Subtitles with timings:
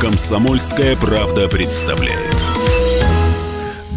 [0.00, 2.34] Комсомольская правда представляет.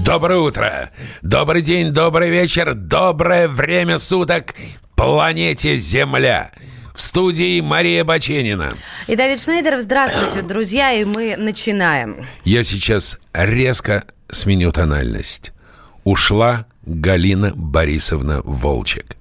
[0.03, 0.91] Доброе утро,
[1.21, 4.55] добрый день, добрый вечер, доброе время суток
[4.95, 6.51] планете Земля.
[6.93, 8.73] В студии Мария Баченина.
[9.07, 9.81] И Давид Шнейдеров.
[9.81, 12.27] Здравствуйте, друзья, и мы начинаем.
[12.43, 15.53] Я сейчас резко сменю тональность.
[16.03, 19.15] Ушла Галина Борисовна Волчек.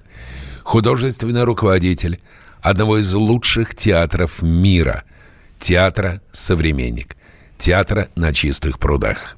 [0.62, 2.20] Художественный руководитель
[2.62, 5.04] одного из лучших театров мира–
[5.58, 7.16] театра «Современник»,
[7.58, 9.36] театра на чистых прудах.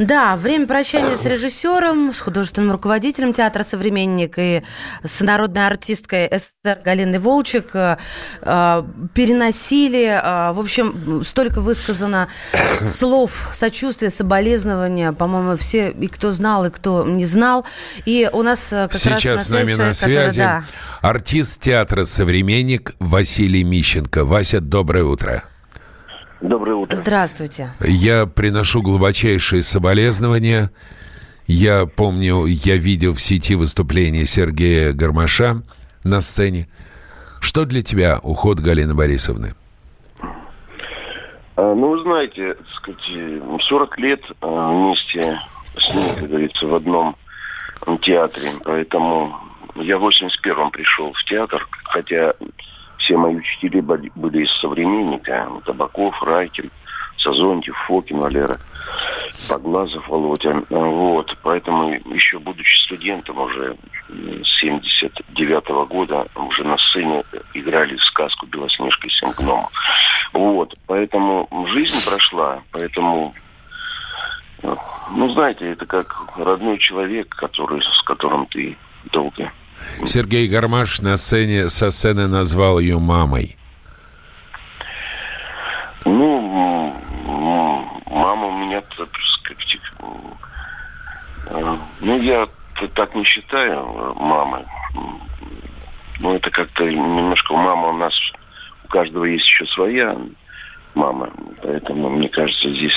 [0.00, 4.62] Да, время прощания с режиссером, с художественным руководителем театра «Современник» и
[5.04, 7.98] с народной артисткой СССР Галиной Волчек э,
[8.40, 8.82] э,
[9.12, 10.06] переносили.
[10.06, 12.28] Э, в общем, столько высказано
[12.86, 15.12] слов сочувствия, соболезнования.
[15.12, 17.66] По-моему, все, и кто знал, и кто не знал.
[18.06, 20.64] И у нас как Сейчас раз с нами на связи который, да.
[21.02, 24.24] артист театра «Современник» Василий Мищенко.
[24.24, 25.49] Вася, доброе утро.
[26.40, 26.96] Доброе утро.
[26.96, 27.70] Здравствуйте.
[27.80, 30.70] Я приношу глубочайшие соболезнования.
[31.46, 35.62] Я помню, я видел в сети выступление Сергея Гармаша
[36.02, 36.68] на сцене.
[37.40, 39.54] Что для тебя уход Галины Борисовны?
[41.56, 45.40] А, ну, вы знаете, так сказать, 40 лет а, вместе
[45.76, 47.16] с ней, как говорится, в одном
[48.02, 48.48] театре.
[48.64, 49.36] Поэтому
[49.76, 52.34] я в 81-м пришел в театр, хотя
[53.00, 55.48] все мои учителя были из современника.
[55.64, 56.70] Табаков, Райкин,
[57.18, 58.58] Сазонтьев, Фокин, Валера,
[59.48, 60.62] Поглазов, Володя.
[60.70, 61.36] Вот.
[61.42, 63.76] Поэтому еще будучи студентом уже
[64.08, 69.72] с 79 -го года уже на сцене играли сказку «Белоснежка и семь гномов».
[70.32, 70.74] Вот.
[70.86, 73.34] Поэтому жизнь прошла, поэтому
[74.62, 78.76] ну, знаете, это как родной человек, который, с которым ты
[79.10, 79.50] долго
[80.04, 83.56] Сергей Гармаш на сцене, со сцены назвал ее мамой.
[86.04, 86.94] Ну,
[88.06, 88.82] мама у меня,
[91.50, 92.46] э, ну, я
[92.94, 94.64] так не считаю мамой.
[96.18, 98.14] Ну, это как-то немножко мама у нас,
[98.84, 100.16] у каждого есть еще своя
[100.94, 101.30] мама.
[101.62, 102.92] Поэтому, мне кажется, здесь...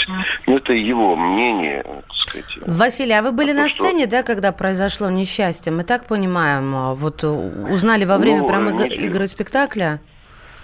[0.47, 2.67] Ну, это его мнение, так сказать.
[2.67, 4.11] Василий, а вы были а на сцене, что...
[4.11, 5.71] да, когда произошло несчастье?
[5.71, 8.87] Мы так понимаем, а, вот узнали во время ну, прямо не...
[8.87, 10.01] игры спектакля?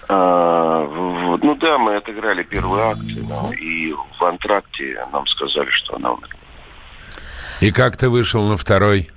[0.08, 5.96] А, в, ну да, мы отыграли первый акт, да, и в антракте нам сказали, что
[5.96, 6.34] она умерла.
[7.60, 9.10] И как ты вышел на второй?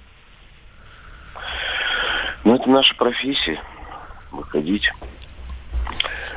[2.43, 3.61] Ну, это наша профессия.
[4.31, 4.89] Выходить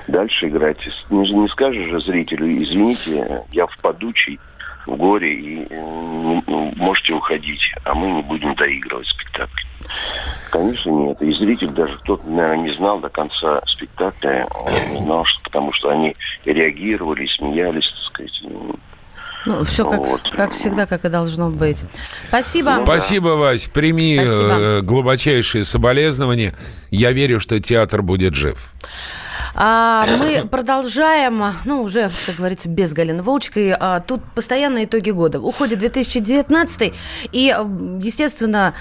[0.08, 0.78] дальше играть.
[1.10, 4.38] Не, не скажешь же зрителю, извините, я в подучий,
[4.86, 9.62] в горе, и ну, можете уходить, а мы не будем доигрывать спектакль.
[10.50, 11.22] Конечно, нет.
[11.22, 14.48] И зритель даже кто-то, наверное, не знал до конца спектакля,
[14.90, 18.42] не знал, что, потому что они реагировали, смеялись, так сказать.
[19.46, 20.22] Ну, все как, вот.
[20.34, 21.84] как всегда, как и должно быть.
[22.28, 22.80] Спасибо.
[22.82, 23.66] Спасибо, Вась.
[23.66, 24.56] Прими Спасибо.
[24.58, 26.52] Э, глубочайшие соболезнования.
[26.90, 28.72] Я верю, что театр будет жив.
[29.58, 33.72] А, мы продолжаем, ну, уже, как говорится, без Галины Волчкой.
[33.72, 35.40] А, тут постоянные итоги года.
[35.40, 36.92] Уходит 2019,
[37.32, 37.56] и,
[38.02, 38.74] естественно,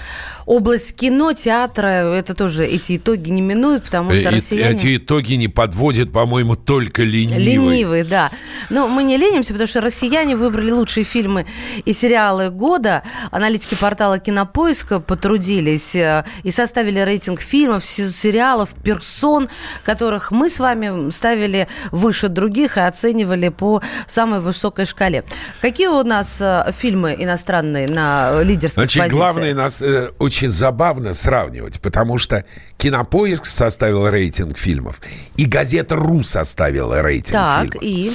[0.44, 4.76] область кино, театра, это тоже эти итоги не минуют, потому что и, россияне...
[4.76, 7.46] Эти итоги не подводят, по-моему, только ленивые.
[7.46, 8.30] Ленивые, да.
[8.68, 11.46] Но мы не ленимся, потому что россияне выбрали лучшие фильмы
[11.86, 13.02] и сериалы года.
[13.30, 19.48] Аналитики портала Кинопоиска потрудились э, и составили рейтинг фильмов, сериалов, персон,
[19.82, 20.65] которых мы с вами
[21.10, 25.24] ставили выше других и оценивали по самой высокой шкале.
[25.60, 29.12] Какие у нас э, фильмы иностранные на лидерских Значит, позициях?
[29.12, 32.44] главное, нас, э, очень забавно сравнивать, потому что
[32.76, 35.00] Кинопоиск составил рейтинг фильмов,
[35.36, 37.82] и газета «Ру» составила рейтинг так, фильмов.
[37.82, 38.12] и?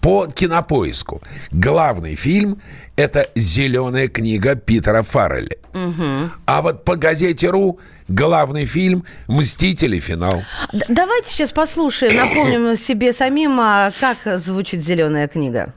[0.00, 2.60] По Кинопоиску главный фильм–
[2.96, 5.61] это «Зеленая книга» Питера Фаррелли.
[5.74, 6.30] Угу.
[6.46, 9.98] А вот по газете «Ру» главный фильм «Мстители.
[9.98, 10.42] Финал».
[10.72, 15.72] Д- давайте сейчас послушаем, напомним себе самим, а как звучит «Зеленая книга».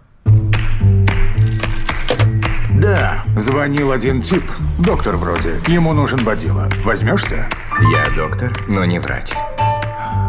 [2.78, 4.44] Да, звонил один тип,
[4.78, 5.56] доктор вроде.
[5.68, 6.70] Ему нужен водила.
[6.84, 7.48] Возьмешься?
[7.92, 9.31] Я доктор, но не врач.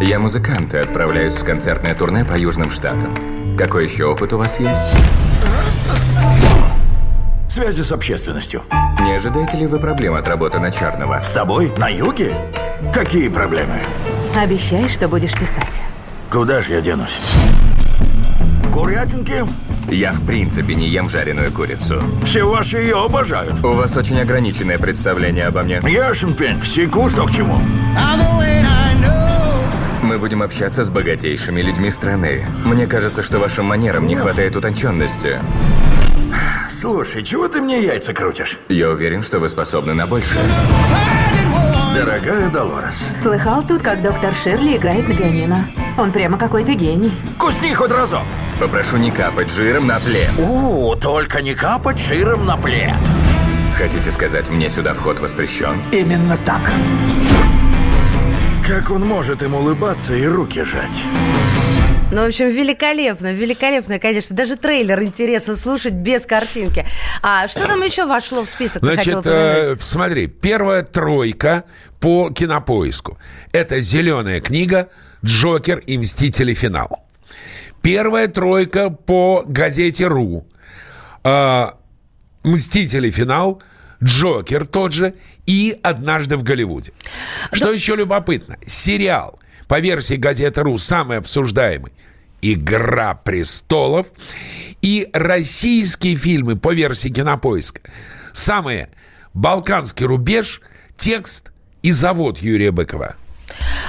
[0.01, 3.57] Я музыкант и отправляюсь в концертное турне по Южным Штатам.
[3.59, 4.91] Какой еще опыт у вас есть?
[7.57, 8.65] Связи с общественностью.
[9.01, 11.23] Не ожидаете ли вы проблем от работы на черного?
[11.23, 11.73] С тобой?
[11.79, 12.37] На юге?
[12.93, 13.81] Какие проблемы?
[14.37, 15.81] Обещай, что будешь писать.
[16.31, 17.19] Куда же я денусь?
[18.75, 19.43] Курятинки?
[19.89, 22.03] Я в принципе не ем жареную курицу.
[22.27, 23.65] Все ваши ее обожают.
[23.65, 25.81] У вас очень ограниченное представление обо мне.
[25.83, 27.59] Яшин пень, секу, что к чему.
[30.03, 32.47] Мы будем общаться с богатейшими людьми страны.
[32.67, 35.41] Мне кажется, что вашим манерам не хватает утонченности.
[36.87, 38.61] Слушай, чего ты мне яйца крутишь?
[38.69, 40.45] Я уверен, что вы способны на большее.
[41.97, 45.69] Дорогая Долорес, Слыхал тут, как доктор Ширли играет на пианино.
[45.99, 47.13] Он прямо какой-то гений.
[47.41, 48.23] кусни хоть разок.
[48.61, 50.31] Попрошу не капать жиром на плед.
[50.39, 52.95] У, только не капать жиром на плед.
[53.77, 55.83] Хотите сказать, мне сюда вход воспрещен?
[55.91, 56.71] Именно так.
[58.65, 61.03] Как он может им улыбаться и руки жать?
[62.13, 64.37] Ну, в общем, великолепно, великолепно, конечно.
[64.37, 66.87] Даже трейлер интересно слушать без картинки.
[67.21, 68.85] А что там еще вошло в список?
[68.85, 71.65] Значит, э, смотри, первая тройка
[71.99, 73.19] по кинопоиску.
[73.51, 74.89] Это «Зеленая книга»,
[75.25, 76.55] «Джокер» и «Мстители.
[76.55, 77.05] Финал».
[77.83, 80.47] Первая тройка по газете «Ру».
[81.25, 81.77] А,
[82.45, 83.11] «Мстители.
[83.11, 83.61] Финал»,
[84.03, 85.15] «Джокер» тот же
[85.47, 86.93] и «Однажды в Голливуде».
[87.53, 88.59] Что еще любопытно?
[88.65, 91.93] Сериал по версии газеты «Ру» самый обсуждаемый
[92.43, 94.09] «Игра престолов»
[94.83, 97.81] и российские фильмы по версии кинопоиска.
[98.33, 98.89] Самые
[99.35, 100.61] «Балканский рубеж»,
[100.97, 101.53] «Текст»
[101.83, 103.17] и «Завод» Юрия Быкова.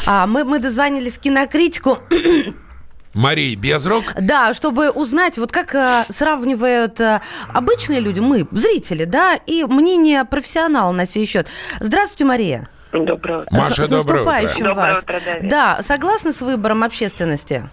[0.05, 1.99] А, мы, мы дозвонились кинокритику,
[3.13, 4.13] Мария Безрук.
[4.19, 7.21] да, чтобы узнать, вот как э, сравнивают э,
[7.51, 11.47] обычные люди, мы, зрители, да, и мнение профессионала на сей счет.
[11.79, 12.69] Здравствуйте, Мария.
[12.91, 13.45] Доброе утро.
[13.51, 14.47] Маша, с, доброе утро.
[14.57, 15.03] Доброе вас.
[15.03, 15.49] утро, Давид.
[15.49, 17.69] да, согласны с выбором общественности?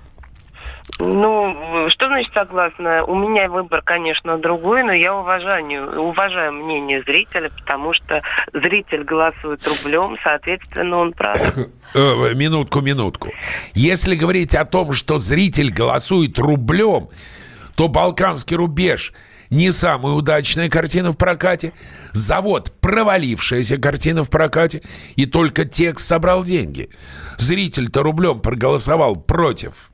[0.98, 3.04] Ну, что значит согласна?
[3.04, 8.20] У меня выбор, конечно, другой, но я уважаю, уважаю мнение зрителя, потому что
[8.52, 11.38] зритель голосует рублем, соответственно, он прав.
[11.94, 13.30] Э, минутку, минутку.
[13.74, 17.08] Если говорить о том, что зритель голосует рублем,
[17.76, 19.12] то «Балканский рубеж»
[19.50, 21.72] не самая удачная картина в прокате,
[22.12, 24.82] «Завод» провалившаяся картина в прокате,
[25.16, 26.90] и только текст собрал деньги.
[27.38, 29.90] Зритель-то рублем проголосовал против.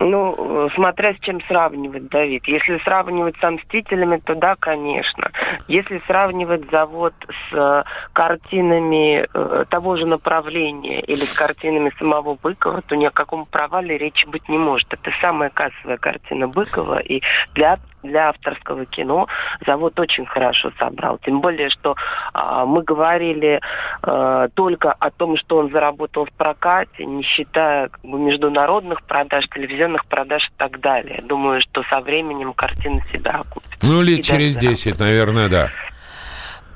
[0.00, 2.46] Ну, смотря с чем сравнивать, Давид.
[2.46, 5.30] Если сравнивать с «Мстителями», то да, конечно.
[5.68, 12.82] Если сравнивать завод с э, картинами э, того же направления или с картинами самого Быкова,
[12.82, 14.92] то ни о каком провале речи быть не может.
[14.92, 17.22] Это самая кассовая картина Быкова, и
[17.54, 19.26] для для авторского кино
[19.66, 21.18] завод очень хорошо собрал.
[21.18, 21.96] Тем более, что
[22.32, 23.60] а, мы говорили
[24.02, 29.46] а, только о том, что он заработал в прокате, не считая как бы, международных продаж,
[29.48, 31.22] телевизионных продаж и так далее.
[31.22, 33.82] Думаю, что со временем картина себя окупит.
[33.82, 34.78] Ну, И лет даже через заработает.
[34.78, 35.68] 10, наверное, да.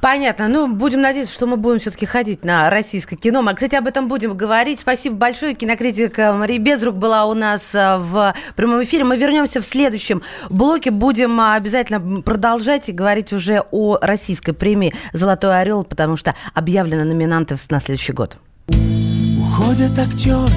[0.01, 0.49] Понятно.
[0.49, 3.43] Ну, будем надеяться, что мы будем все-таки ходить на российское кино.
[3.43, 4.79] Мы, кстати, об этом будем говорить.
[4.79, 5.55] Спасибо большое.
[5.55, 9.05] Кинокритика Мария Безрук была у нас а, в прямом эфире.
[9.05, 10.91] Мы вернемся в следующем блоке.
[10.91, 17.05] Будем а, обязательно продолжать и говорить уже о российской премии «Золотой орел», потому что объявлены
[17.05, 18.37] номинанты на следующий год.
[18.69, 20.49] Уходят актеры,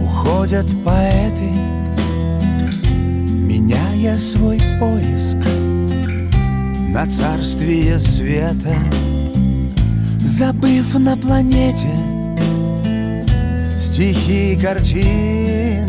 [0.00, 1.52] уходят поэты,
[3.46, 5.36] меняя свой поиск
[6.92, 8.76] на царствие света,
[10.18, 11.88] забыв на планете
[13.78, 15.88] стихи и картины,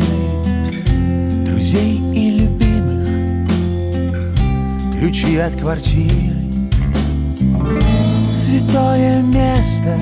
[1.44, 3.06] друзей и любимых,
[4.98, 6.48] ключи от квартиры,
[8.32, 9.98] святое место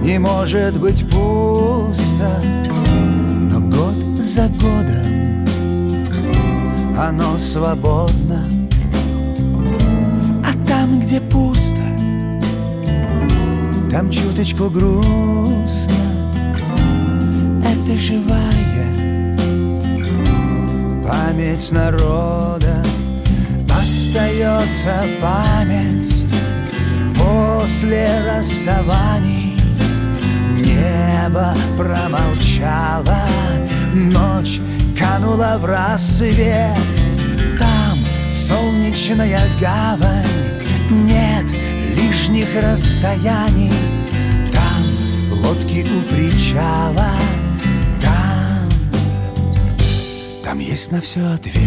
[0.00, 2.40] не может быть пусто,
[3.50, 5.46] но год за годом
[6.96, 8.51] оно свободно.
[11.12, 11.76] Где пусто,
[13.90, 15.92] там чуточку грустно.
[17.62, 18.40] Это живая
[21.06, 22.82] память народа,
[23.68, 26.24] остается память
[27.14, 29.60] после расставаний.
[30.56, 33.18] Небо промолчало,
[33.92, 34.60] ночь
[34.98, 36.74] канула в рассвет.
[37.58, 37.98] Там
[38.48, 40.41] солнечная гавань,
[40.92, 41.46] нет
[41.96, 43.72] лишних расстояний.
[44.52, 47.10] Там лодки у причала,
[48.00, 48.70] там,
[50.44, 51.62] там есть на все ответ.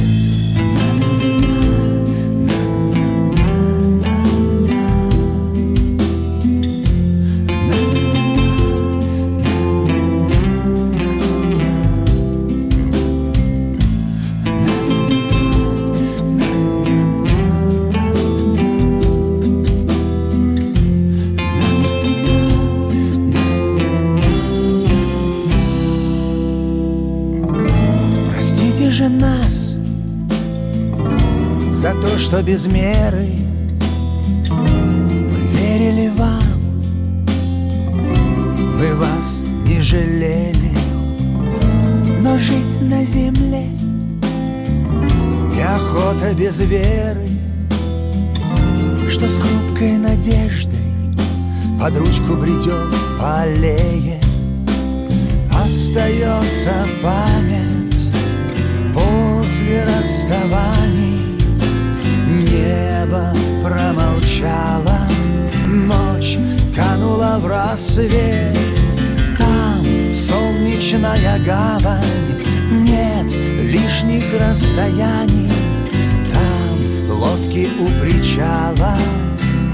[32.35, 33.29] Что без меры
[34.49, 36.43] Мы верили вам.
[38.77, 40.75] Мы вас не жалели
[42.19, 43.69] Но жить на земле
[45.55, 47.25] Неохота без веры
[49.09, 50.91] Что с хрупкой надеждой
[51.79, 54.19] Под ручку бредем по аллее.
[55.53, 58.09] Остается память
[58.93, 61.34] После расставаний
[62.55, 64.97] Небо промолчало
[65.67, 66.37] Ночь
[66.73, 68.57] канула в рассвет.
[69.37, 69.85] Там
[70.15, 72.39] солнечная гавань
[72.71, 73.29] Нет
[73.61, 75.51] лишних расстояний.
[76.31, 76.77] Там
[77.17, 78.97] лодки у причала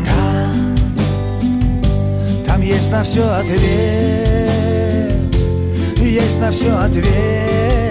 [0.05, 0.75] Там,
[2.47, 3.61] там есть на все ответ
[5.97, 7.90] Есть на все ответ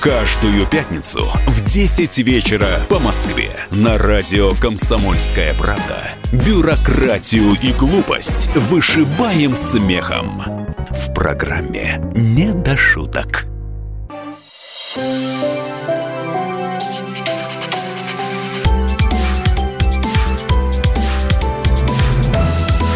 [0.00, 6.12] Каждую пятницу в 10 вечера по Москве на радио «Комсомольская правда».
[6.30, 10.66] Бюрократию и глупость вышибаем смехом.
[10.90, 13.46] В программе «Не до шуток».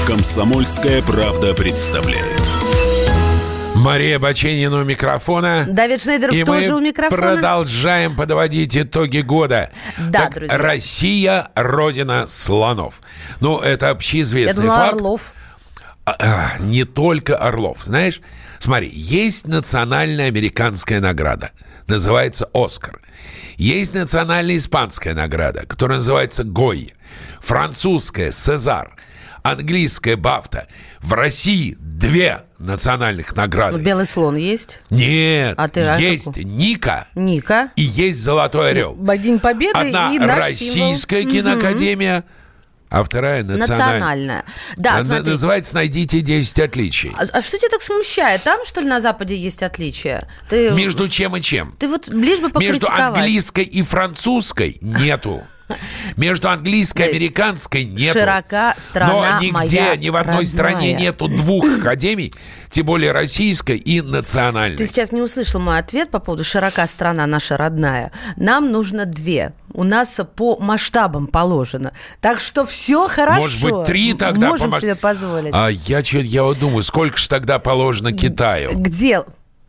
[0.06, 2.41] «Комсомольская правда» представляет.
[3.82, 5.66] Мария Баченина у микрофона.
[5.68, 7.34] Давид Шнейдеров И тоже мы у микрофона.
[7.34, 9.70] продолжаем подводить итоги года.
[9.98, 10.56] Да, Так, друзья.
[10.56, 13.02] Россия– родина слонов.
[13.40, 14.94] Ну, это Я общеизвестный думала, факт.
[14.94, 15.34] Орлов.
[16.04, 17.82] А, а, не только Орлов.
[17.82, 18.20] Знаешь,
[18.60, 21.50] смотри, есть национальная американская награда.
[21.88, 23.00] Называется «Оскар».
[23.56, 26.94] Есть национальная испанская награда, которая называется «Гой».
[27.40, 28.96] Французская «Сезар».
[29.42, 30.68] Английская «Бафта».
[31.02, 33.76] В России две национальных награды.
[33.78, 34.80] Ну, Белый слон есть?
[34.90, 36.44] Нет, А ты, есть какой?
[36.44, 37.70] Ника Ника.
[37.76, 38.94] и есть Золотой Орел.
[38.94, 41.36] Богинь Победы Одна и российская символ.
[41.36, 42.24] киноакадемия,
[42.88, 43.88] а вторая национальная.
[43.98, 44.44] Национальная.
[44.76, 47.10] Да, Она называется «Найдите 10 отличий».
[47.18, 48.42] А, а что тебя так смущает?
[48.44, 50.28] Там, что ли, на Западе есть отличия?
[50.48, 51.74] Ты, Между чем и чем?
[51.80, 53.00] ты вот лишь бы Между покритиковать.
[53.00, 55.42] английской и французской нету.
[56.16, 58.18] Между английской и американской нету.
[58.18, 60.46] Широка страна Но нигде, моя ни в одной родная.
[60.46, 62.32] стране нету двух академий,
[62.70, 64.76] тем более российской и национальной.
[64.76, 68.12] Ты сейчас не услышал мой ответ по поводу «широка страна наша родная».
[68.36, 69.52] Нам нужно две.
[69.74, 71.92] У нас по масштабам положено.
[72.20, 73.42] Так что все хорошо.
[73.42, 75.52] Может быть, три тогда Можем помаш- себе позволить.
[75.54, 78.72] А я, я вот думаю, сколько же тогда положено Китаю?
[78.74, 79.22] Где...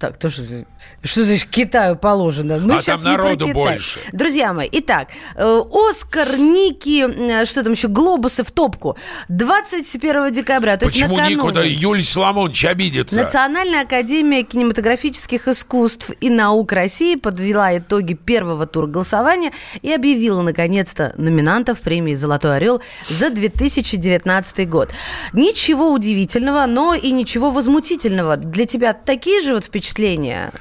[0.04, 0.66] Так, тоже...
[1.02, 2.58] Что значит Китаю положено?
[2.58, 3.54] Мы А сейчас там не про народу Китай.
[3.54, 4.00] больше.
[4.12, 5.08] Друзья мои, итак,
[5.38, 8.98] э, Оскар, Ники, э, что там еще, Глобусы в топку.
[9.30, 11.74] 21 декабря, то Почему есть никуда накануне.
[11.74, 13.16] Юль Соломонович обидится?
[13.16, 21.14] Национальная академия кинематографических искусств и наук России подвела итоги первого тура голосования и объявила, наконец-то,
[21.18, 24.90] номинантов премии «Золотой орел» за 2019 год.
[25.32, 28.36] Ничего удивительного, но и ничего возмутительного.
[28.36, 29.93] Для тебя такие же вот впечатления,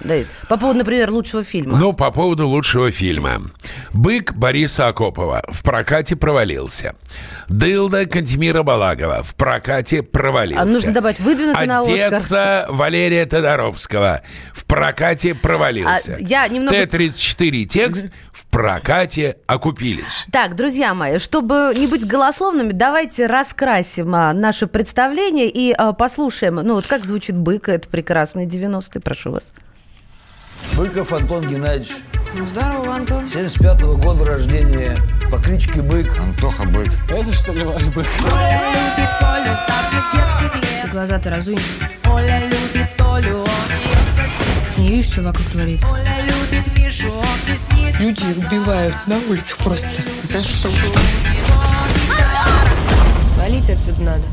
[0.01, 0.29] Давид?
[0.49, 1.79] По поводу, например, лучшего фильма?
[1.79, 3.43] Ну, по поводу лучшего фильма.
[3.93, 6.95] «Бык» Бориса Акопова в прокате провалился.
[7.49, 10.63] «Дылда» Кантемира Балагова в прокате провалился.
[10.63, 11.95] А нужно добавить «выдвинутый на Оскар».
[12.07, 14.23] «Одесса» Валерия Тодоровского
[14.55, 16.17] в прокате провалился.
[16.19, 20.27] А, я немного- Т-34 текст в прокате окупились.
[20.33, 26.55] Так, друзья мои, чтобы не быть голословными, давайте раскрасим а, наше представление и а, послушаем,
[26.57, 29.53] ну вот как звучит «Бык», это прекрасные 90-е, прошу вас.
[30.75, 31.93] Быков Антон Геннадьевич.
[32.35, 33.27] Ну, здорово, Антон.
[33.27, 34.97] 75-го года рождения.
[35.31, 36.19] По кличке Бык.
[36.19, 36.89] Антоха Бык.
[37.09, 38.07] Это что ли ваш бык?
[40.83, 41.57] Ты глаза-то разуй.
[44.79, 45.87] Не видишь, что вокруг творится?
[48.01, 49.89] Люди убивают на улицах просто.
[50.23, 50.71] За что?
[53.37, 54.25] Валить отсюда надо.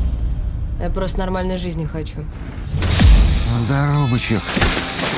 [0.80, 2.24] Я просто нормальной жизни хочу.
[3.60, 4.40] Здорово, бычок.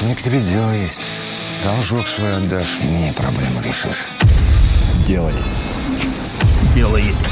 [0.02, 1.00] Мне к тебе дело есть.
[1.64, 4.06] Должок свой отдашь, и мне проблему решишь.
[5.06, 6.74] Дело есть.
[6.74, 7.22] Дело есть.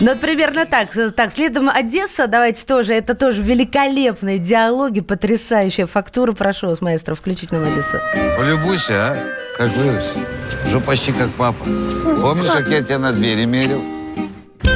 [0.00, 0.90] Ну, вот примерно так.
[1.14, 2.94] Так, следом Одесса, давайте тоже.
[2.94, 6.32] Это тоже великолепные диалоги, потрясающая фактура.
[6.32, 7.98] Прошу вас, маэстро, включить нам Одессу.
[8.36, 9.16] Полюбуйся, а?
[9.56, 10.16] Как вырос.
[10.66, 11.64] Уже почти как папа.
[12.20, 13.82] Помнишь, как я тебя на двери мерил?
[14.62, 14.70] Да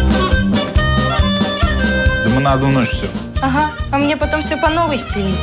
[2.35, 3.07] мы на одну ночь все.
[3.41, 5.37] Ага, а мне потом все по новой стелить.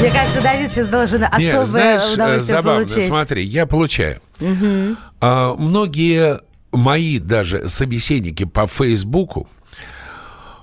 [0.00, 3.04] Мне кажется, Давид сейчас должен Нет, особое знаешь, э, удовольствие забавно, получить.
[3.04, 4.20] смотри, я получаю.
[4.38, 4.96] Мгм.
[5.20, 6.40] А, многие
[6.72, 9.46] мои даже собеседники по Фейсбуку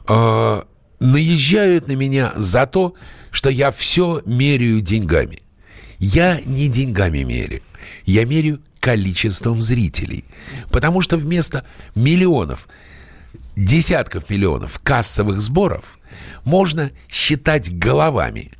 [0.08, 0.65] а,
[1.00, 2.96] наезжают на меня за то,
[3.29, 5.39] что я все меряю деньгами.
[6.00, 7.62] Я не деньгами меряю.
[8.06, 10.25] Я меряю количеством зрителей.
[10.69, 11.65] Потому что вместо
[11.96, 12.67] миллионов,
[13.55, 16.00] десятков миллионов кассовых сборов
[16.46, 18.51] можно считать головами.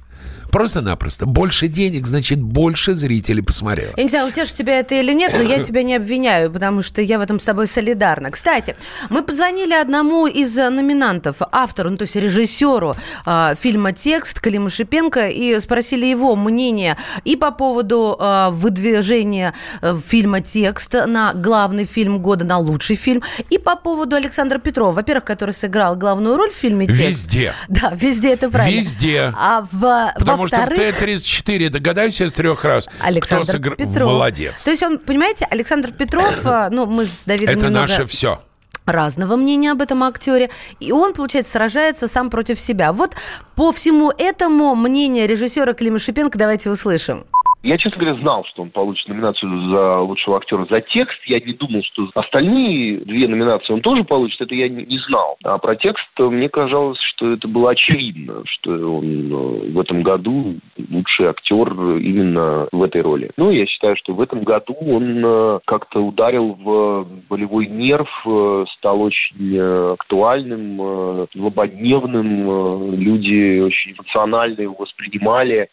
[0.51, 1.25] Просто-напросто.
[1.25, 3.91] Больше денег, значит, больше зрителей посмотрело.
[3.97, 7.01] Я не знаю, утешит тебя это или нет, но я тебя не обвиняю, потому что
[7.01, 8.31] я в этом с тобой солидарна.
[8.31, 8.75] Кстати,
[9.09, 14.69] мы позвонили одному из э, номинантов, автору, ну то есть режиссеру э, фильма «Текст» Клима
[14.69, 21.85] Шипенко, и спросили его мнение и по поводу э, выдвижения э, фильма «Текст» на главный
[21.85, 26.51] фильм года, на лучший фильм, и по поводу Александра Петрова, во-первых, который сыграл главную роль
[26.51, 27.01] в фильме «Текст».
[27.01, 27.53] Везде.
[27.67, 28.77] Да, везде, это правильно.
[28.77, 29.33] Везде.
[29.37, 33.75] А в, Потому что в во-вторых, Т-34, догадайся с трех раз, Александр кто сыграл.
[33.77, 34.12] Петров.
[34.12, 34.63] Молодец.
[34.63, 38.41] То есть он, понимаете, Александр Петров, э, ну, мы с Давидом Это немного наше все.
[38.86, 42.94] разного мнения об этом актере, и он, получается, сражается сам против себя.
[42.94, 43.15] Вот
[43.56, 47.25] по всему этому мнение режиссера Клима Шипенко давайте услышим.
[47.67, 51.19] Я, честно говоря, знал, что он получит номинацию за лучшего актера за текст.
[51.25, 54.39] Я не думал, что остальные две номинации он тоже получит.
[54.39, 55.36] Это я не, знал.
[55.43, 60.56] А про текст мне казалось, что это было очевидно, что он э, в этом году
[60.89, 63.32] лучший актер именно в этой роли.
[63.36, 68.65] Ну, я считаю, что в этом году он э, как-то ударил в болевой нерв, э,
[68.77, 72.49] стал очень э, актуальным, э, злободневным.
[72.49, 75.67] э, Люди очень эмоционально его воспринимали.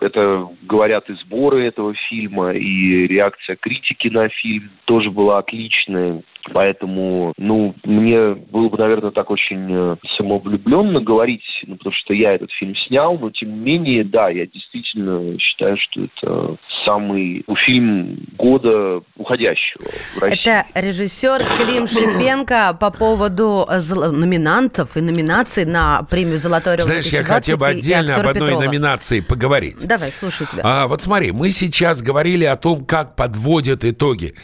[0.00, 6.22] Это говорят и сборы этого фильма, и реакция критики на фильм тоже была отличная.
[6.52, 12.34] Поэтому, ну, мне было бы, наверное, так очень э, самовлюбленно говорить, ну, потому что я
[12.34, 17.56] этот фильм снял, но тем не менее, да, я действительно считаю, что это самый ну,
[17.56, 20.40] фильм года уходящего в России.
[20.40, 26.86] Это режиссер Клим Шипенко по поводу э, зл- номинантов и номинаций на премию «Золотой орел»
[26.86, 28.64] Знаешь, я 2020 хотел бы отдельно об одной Петрова.
[28.64, 29.86] номинации поговорить.
[29.86, 30.62] Давай, слушаю тебя.
[30.64, 34.34] А, вот смотри, мы сейчас говорили о том, как подводят итоги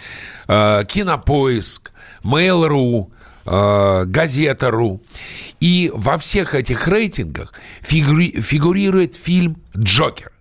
[0.48, 1.91] э, Кинопоиск,
[2.24, 3.10] Mail.ru,
[3.44, 5.02] э, Газета.ру.
[5.60, 10.32] И во всех этих рейтингах фигури- фигурирует фильм «Джокер».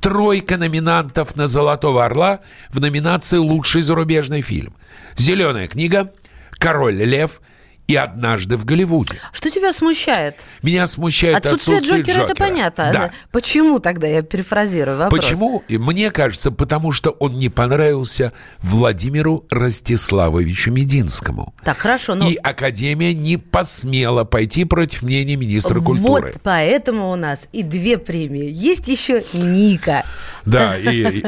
[0.00, 4.74] Тройка номинантов на «Золотого орла» в номинации «Лучший зарубежный фильм».
[5.16, 6.12] «Зеленая книга»,
[6.52, 7.40] «Король лев»
[7.88, 9.14] и «Однажды в Голливуде».
[9.32, 10.36] Что тебя смущает?
[10.62, 12.90] Меня смущает Отсутствие, отсутствие, Джокера, это понятно.
[12.92, 13.10] Да.
[13.32, 14.06] Почему тогда?
[14.06, 15.24] Я перефразирую вопрос.
[15.24, 15.64] Почему?
[15.68, 21.54] Мне кажется, потому что он не понравился Владимиру Ростиславовичу Мединскому.
[21.64, 22.28] Так, хорошо, но...
[22.28, 26.32] И Академия не посмела пойти против мнения министра культуры.
[26.32, 28.50] Вот поэтому у нас и две премии.
[28.50, 30.04] Есть еще Ника.
[30.44, 31.24] Да, и, и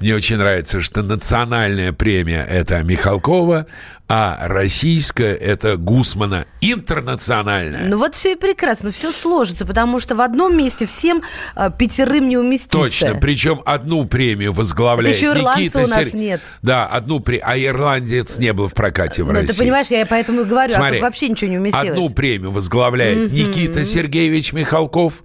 [0.00, 3.66] мне очень нравится, что национальная премия– это Михалкова,
[4.08, 6.46] а российская– это Гусмана.
[6.60, 7.84] Интернациональная.
[7.88, 11.22] Ну вот все и прекрасно, все сложится, потому что в одном месте всем
[11.54, 12.76] э, пятерым не уместиться.
[12.78, 16.40] Точно, причем одну премию возглавляет Это еще Никита у нас Сер- нет.
[16.62, 17.44] Да, одну премию.
[17.48, 19.52] А ирландец не был в прокате в Ну, России.
[19.52, 21.90] ты понимаешь, я поэтому и говорю, а Смотри, тут вообще ничего не уместилось.
[21.90, 23.34] Одну премию возглавляет Мгм.
[23.34, 25.22] Никита Сергеевич Михалков,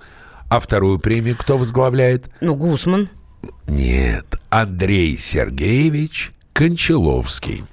[0.49, 2.25] а вторую премию кто возглавляет?
[2.39, 3.09] Ну, Гусман.
[3.67, 7.63] Нет, Андрей Сергеевич Кончаловский,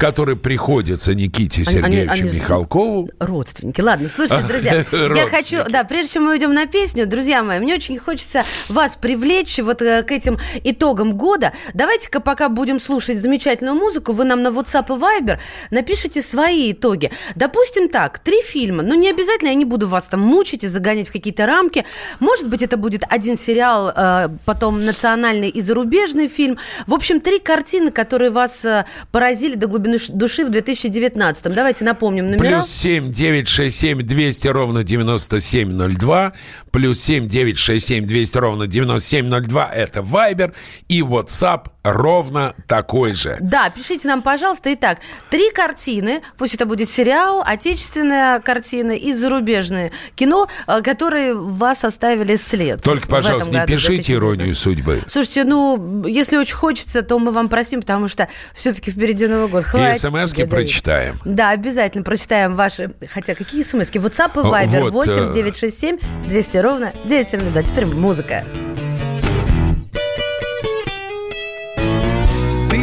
[0.00, 3.10] который приходится Никите Они- они- Сергеевичу они- Михалкову.
[3.18, 3.82] Родственники.
[3.82, 7.74] Ладно, слушайте, друзья, я хочу, да, прежде чем мы уйдем на песню, друзья мои, мне
[7.74, 11.52] очень хочется вас привлечь вот э, к этим итогам года.
[11.74, 15.38] Давайте-ка пока будем слушать замечательную музыку, вы нам на WhatsApp и Viber
[15.70, 17.10] напишите свои итоги.
[17.34, 21.08] Допустим так, три фильма, ну не обязательно, я не буду вас там мучить и загонять
[21.08, 21.84] в какие-то рамки.
[22.18, 26.56] Может быть, это будет один сериал, э, потом национальный и зарубежный фильм.
[26.86, 31.52] В общем, три картины, которые вас э, поразили до глубины души в 2019.
[31.52, 32.38] Давайте напомним номера.
[32.38, 36.32] Плюс семь девять шесть семь двести ровно девяносто семь ноль два.
[36.72, 39.68] Плюс семь девять шесть семь двести ровно девяносто семь ноль два.
[39.70, 40.54] Это Вайбер
[40.88, 43.36] и WhatsApp ровно такой же.
[43.40, 44.72] Да, пишите нам, пожалуйста.
[44.72, 51.84] Итак, три картины, пусть это будет сериал, отечественная картина и зарубежное кино, э, которые вас
[51.84, 52.82] оставили след.
[52.82, 54.10] Только, пожалуйста, этом не году, пишите 2019.
[54.10, 55.00] иронию судьбы.
[55.08, 59.62] Слушайте, ну, если очень хочется, то мы вам простим, потому что все-таки впереди Новый год.
[59.62, 60.50] И Хватит смс-ки тебе давить.
[60.50, 61.20] прочитаем.
[61.24, 62.92] Да, обязательно прочитаем ваши...
[63.10, 63.98] Хотя какие смс-ки?
[63.98, 66.92] WhatsApp и Viber вот, 8 э, 967 200 ровно.
[67.04, 67.62] 9702.
[67.62, 68.44] Теперь музыка.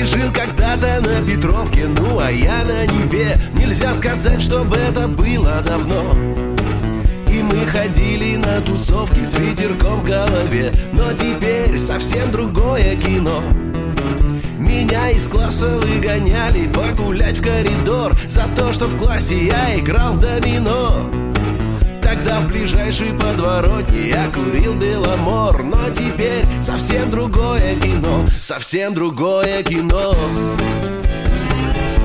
[0.09, 3.37] Жил когда-то на Петровке, ну а я на Неве.
[3.53, 6.15] Нельзя сказать, чтобы это было давно.
[7.31, 10.71] И мы ходили на тусовки с ветерком в голове.
[10.93, 13.43] Но теперь совсем другое кино.
[14.57, 20.19] Меня из класса выгоняли погулять в коридор За то, что в классе я играл в
[20.19, 21.28] домино
[22.09, 25.61] Тогда в ближайшей подворотне я курил Беломор.
[25.61, 30.15] Но теперь совсем другое кино Совсем другое кино.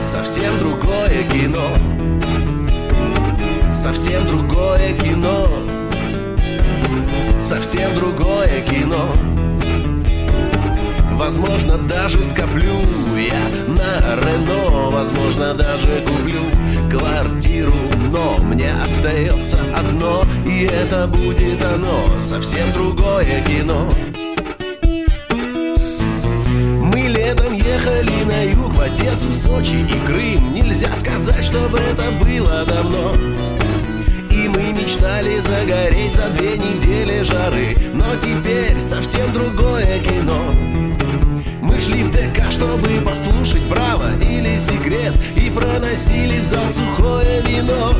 [0.02, 1.66] Совсем другое кино.
[3.72, 5.48] Совсем другое кино.
[7.40, 9.06] Совсем другое кино.
[11.12, 12.74] Возможно, даже скоплю
[13.16, 16.42] я на Рено Возможно, даже куплю
[16.98, 17.74] квартиру
[18.10, 23.92] Но мне остается одно И это будет оно Совсем другое кино.
[26.48, 30.54] Мы летом ехали на юг В Одессу, Сочи и Крым.
[30.54, 33.12] Нельзя сказать, чтобы это было давно.
[34.30, 40.93] И мы мечтали загореть за две недели жары Но теперь совсем другое кино
[41.84, 47.92] шли в ДК, чтобы послушать «Браво» или «Секрет» И проносили в зал сухое вино.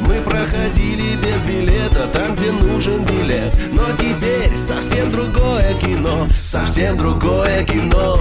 [0.00, 7.64] Мы проходили без билета там, где нужен билет Но теперь совсем другое кино Совсем другое
[7.64, 8.18] кино.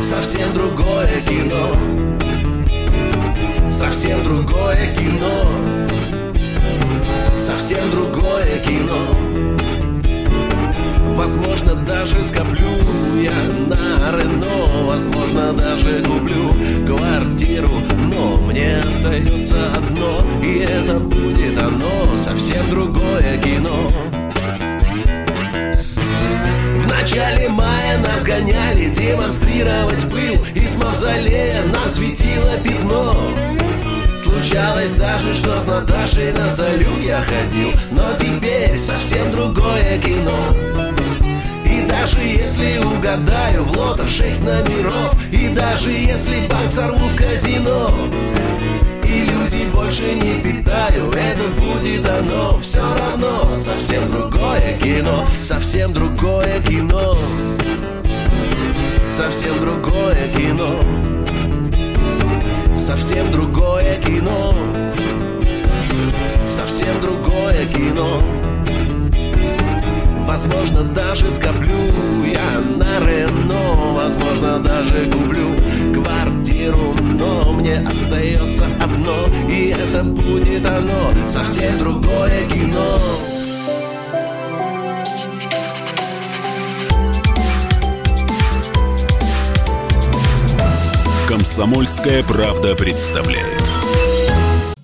[0.00, 1.76] Совсем другое кино.
[3.70, 5.48] Совсем другое кино.
[7.36, 9.63] Совсем другое кино
[11.14, 12.68] Возможно, даже скоплю
[13.22, 13.32] я
[13.68, 14.84] на Рено.
[14.84, 16.52] Возможно, даже куплю
[16.86, 17.70] квартиру.
[18.12, 22.18] Но мне остается одно И это будет оно.
[22.18, 23.92] Совсем другое кино.
[26.78, 30.44] В начале мая нас гоняли демонстрировать пыл.
[30.54, 33.14] Из мавзолея нам светило пятно.
[34.22, 37.70] Случалось даже, что с Наташей на салют я ходил.
[37.92, 40.94] Но теперь совсем другое кино.
[40.98, 41.03] И
[42.04, 45.16] даже если угадаю в лото шесть номеров.
[45.32, 47.90] И даже если банк сорву в казино
[49.02, 52.58] Иллюзий больше не питаю, это будет оно.
[52.60, 57.16] Все равно совсем другое кино Совсем другое кино.
[59.08, 60.80] Совсем другое кино.
[62.76, 64.54] Совсем другое кино.
[66.46, 68.43] Совсем другое кино
[70.34, 71.78] Возможно, даже скоплю
[72.26, 75.54] я на Рено Возможно, даже куплю
[75.94, 82.98] квартиру Но мне остается одно И это будет оно Совсем другое кино
[91.28, 93.83] Комсомольская правда представляет.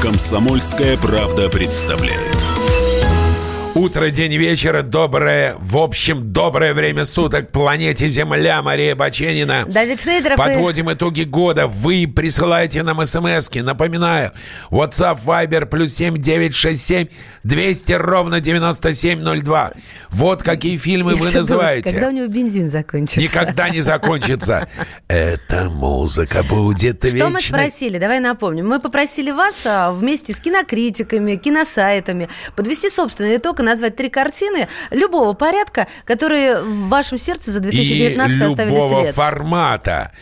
[0.00, 2.39] «Комсомольская правда» представляет.
[3.80, 9.64] Утро, день, вечер, доброе, в общем, доброе время суток планете Земля, Мария Баченина.
[9.66, 11.66] Давид Шнейдеров и- Подводим итоги года.
[11.66, 13.62] Вы присылаете нам смс -ки.
[13.62, 14.32] Напоминаю,
[14.70, 17.08] WhatsApp, Viber, плюс 7 967
[17.42, 19.70] 200 ровно 9702.
[20.10, 21.90] Вот какие фильмы Я вы всё думаю, называете.
[21.90, 23.20] Когда у него бензин закончится.
[23.20, 24.68] Никогда не закончится.
[25.08, 27.42] Эта музыка будет Что мы вечной.
[27.42, 27.98] спросили?
[27.98, 28.68] Давай напомним.
[28.68, 34.68] Мы попросили вас а, вместе с кинокритиками, киносайтами подвести собственный итог и назвать три картины
[34.90, 39.14] любого порядка, которые в вашем сердце за 2019 и оставили любого след.
[39.14, 40.12] формата.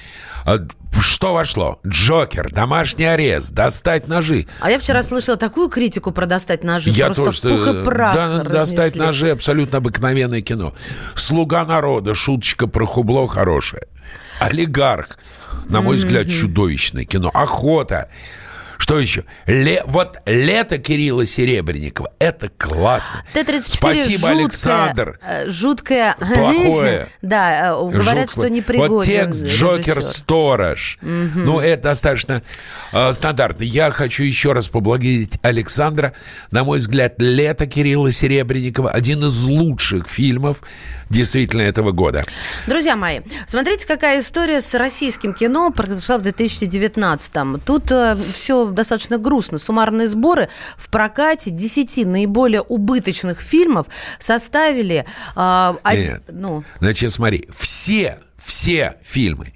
[0.45, 0.59] А,
[1.01, 1.79] Что вошло?
[1.87, 4.47] Джокер, домашний арест, достать ножи.
[4.61, 6.91] А я вчера слышала такую критику про достать ножи.
[6.91, 10.75] Я просто тоже, пух и прах да, достать ножи абсолютно обыкновенное кино.
[11.15, 13.83] Слуга народа, шуточка про хубло хорошая.
[14.41, 15.19] Олигарх,
[15.69, 16.33] на мой взгляд, Мгм.
[16.33, 17.31] чудовищное кино.
[17.35, 18.09] Охота.
[18.79, 19.25] Что еще?
[19.47, 22.13] Ле- Вот лето Кирилла Серебренникова.
[22.19, 23.25] Это классно.
[23.35, 25.19] Т-34 Спасибо, жуткое, Александр.
[25.23, 26.15] э, Жуткое.
[26.15, 27.09] Плохое.
[27.21, 30.99] Да, э, говорят, что не Вот текст Джокер Сторож.
[31.03, 32.43] Ну, это достаточно
[32.93, 33.65] э, стандартно.
[33.65, 36.15] Я хочу еще раз поблагодарить Александра.
[36.51, 40.63] На мой взгляд, «Лето» Кирилла Серебренникова один из лучших фильмов
[41.11, 42.25] действительно этого года.
[42.67, 47.61] Друзья мои, смотрите, какая история с российским кино произошла в 2019-м.
[47.61, 47.93] Тут
[48.35, 49.59] все достаточно грустно.
[49.59, 53.87] Суммарные сборы в прокате 10 наиболее убыточных фильмов
[54.19, 55.05] составили...
[55.37, 56.23] э, од- Нет.
[56.29, 59.53] ну, Значит, смотри, все, все фильмы,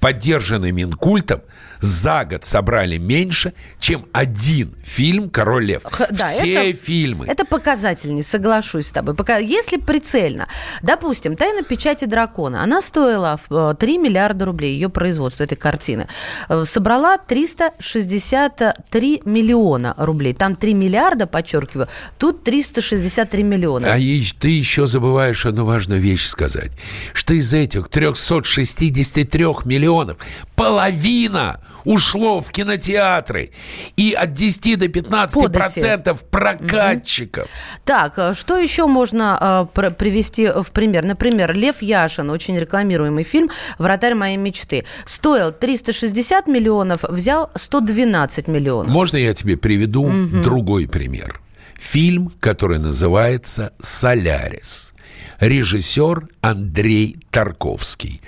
[0.00, 1.40] поддержанные Минкультом,
[1.80, 5.82] за год собрали меньше, чем один фильм «Король лев».
[5.98, 7.26] Да, все это- фильмы.
[7.26, 9.14] Это показательней, соглашусь с тобой.
[9.14, 10.48] Пока, если прицельно,
[10.82, 16.08] допустим, «Тайна печати дракона», она стоила э, 3 миллиарда рублей, ее производство этой картины.
[16.48, 20.32] Э, Собрала 363 миллиона рублей.
[20.34, 23.92] Там 3 миллиарда, подчеркиваю, тут 363 миллиона.
[23.92, 26.72] А и ты еще забываешь одну важную вещь сказать,
[27.12, 30.18] что из этих 363 миллионов
[30.54, 33.50] половина ушло в кинотеатры
[33.96, 37.48] и от 10 до 15 процентов прокатчиков.
[37.84, 41.04] Так, э, что еще можно э, пр- привести в пример?
[41.04, 44.84] Например, Лев Яшин, очень рекламируемый фильм «Вратарь моей мечты».
[45.04, 48.92] Стоил 360 миллионов, взял 112 миллионов.
[48.92, 50.42] Можно я тебе приведу Мгм.
[50.42, 51.40] другой пример?
[51.78, 54.92] Фильм, который называется «Солярис».
[55.40, 58.20] Режиссер Андрей Тарковский.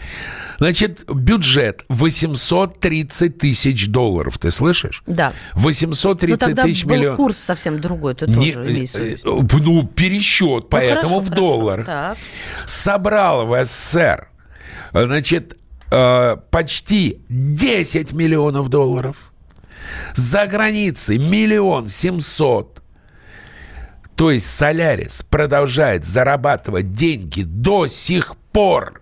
[0.58, 5.02] Значит, бюджет 830 тысяч долларов, ты слышишь?
[5.06, 5.32] Да.
[5.54, 7.16] 830 Ну, тысяч миллионов.
[7.16, 8.98] курс совсем другой, ты Не- тоже виду.
[8.98, 11.34] э, ну, пересчет, поэтому хорошо, в хорошо.
[11.42, 11.86] долларах.
[11.86, 12.18] Так.
[12.66, 14.28] Собрал в СССР,
[14.92, 15.56] значит,
[15.90, 19.32] э, почти 10 миллионов долларов.
[20.14, 22.77] За границей миллион семьсот.
[24.18, 28.97] То есть Солярис продолжает зарабатывать деньги до сих пор.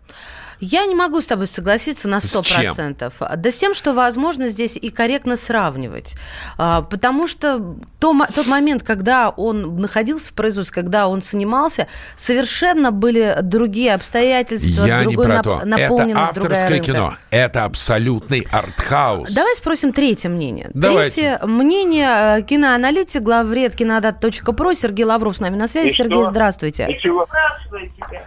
[0.60, 3.36] Я не могу с тобой согласиться на С 100%.
[3.36, 6.14] Да с тем, что возможно здесь и корректно сравнивать.
[6.58, 13.38] А, Потому что тот момент, когда он находился в производстве, когда он снимался, совершенно были
[13.42, 15.56] другие обстоятельства, Я не другой про нап- то.
[15.58, 16.84] Это наполненность, другая авторское рынка.
[16.86, 17.14] кино.
[17.30, 19.34] Это абсолютный артхаус.
[19.34, 20.70] Давай спросим третье мнение.
[20.74, 21.14] Давайте.
[21.16, 25.88] Третье мнение э, киноаналитик, главред кинодат.про Сергей Лавров с нами на связи.
[25.88, 26.30] И Сергей, что?
[26.30, 26.86] здравствуйте.
[26.88, 27.26] Ничего.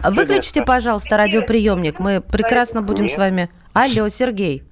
[0.04, 1.98] Выключите, пожалуйста, радиоприемник.
[1.98, 3.14] Мы прекрасно будем Нет.
[3.14, 3.50] с вами.
[3.72, 4.64] Алло, Сергей.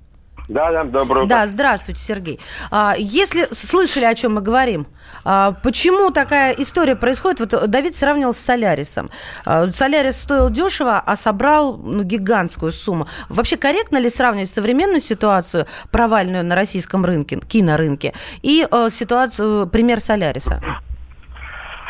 [0.49, 1.27] Да, да, доброе утро.
[1.27, 2.41] Да, здравствуйте, Сергей.
[2.71, 4.87] А, Если слышали, о чем мы говорим,
[5.25, 7.41] а, почему такая история происходит?
[7.41, 9.11] Вот Давид сравнивал с Солярисом.
[9.45, 13.07] А, Солярис стоил дешево, а собрал ну, гигантскую сумму.
[13.29, 20.01] Вообще корректно ли сравнивать современную ситуацию, провальную на российском рынке, кинорынке, и э, ситуацию, пример
[20.01, 20.63] Соляриса?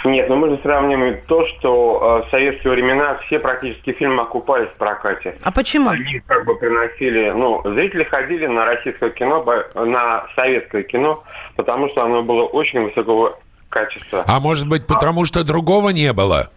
[0.08, 4.68] Нет, ну мы же сравниваем то, что э, в советские времена все практически фильмы окупались
[4.70, 5.36] в прокате.
[5.42, 5.90] А почему?
[5.90, 9.44] Они как бы приносили, ну, зрители ходили на российское кино,
[9.74, 11.22] на советское кино,
[11.56, 14.24] потому что оно было очень высокого качества.
[14.26, 16.48] А может быть, потому что другого не было?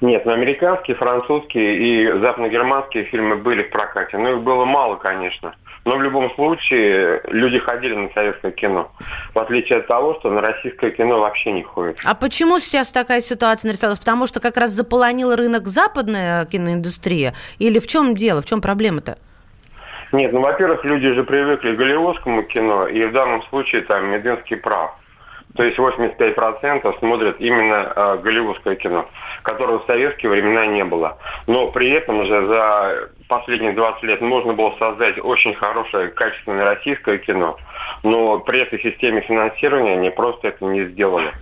[0.00, 5.54] Нет, ну, американские, французские и западногерманские фильмы были в прокате, но их было мало, конечно.
[5.84, 8.90] Но в любом случае люди ходили на советское кино,
[9.34, 11.98] в отличие от того, что на российское кино вообще не ходят.
[12.04, 13.98] А почему сейчас такая ситуация нарисовалась?
[13.98, 17.34] Потому что как раз заполонил рынок западная киноиндустрия?
[17.58, 19.18] Или в чем дело, в чем проблема-то?
[20.12, 24.56] Нет, ну, во-первых, люди же привыкли к голливудскому кино, и в данном случае там Мединский
[24.56, 24.92] прав.
[25.54, 29.08] То есть 85% смотрят именно э, голливудское кино,
[29.42, 31.18] которого в советские времена не было.
[31.46, 37.18] Но при этом же за последние 20 лет можно было создать очень хорошее, качественное российское
[37.18, 37.56] кино,
[38.02, 41.32] но при этой системе финансирования они просто это не сделали.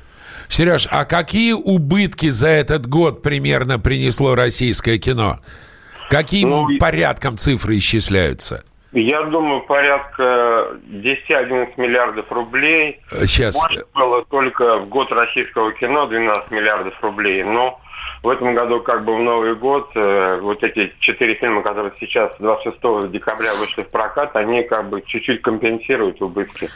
[0.49, 5.39] Сереж, а какие убытки за этот год примерно принесло российское кино?
[6.09, 8.65] Каким Ну, порядком цифры исчисляются?
[8.93, 13.01] Я думаю, порядка 10-11 миллиардов рублей.
[13.11, 13.61] Сейчас.
[13.61, 17.43] Больше было только в год российского кино 12 миллиардов рублей.
[17.43, 17.81] Но
[18.27, 22.33] в этом году, как бы в Новый год, э, вот эти четыре фильма, которые сейчас
[22.41, 26.69] 26 декабря вышли в прокат, они как бы чуть-чуть компенсируют убытки.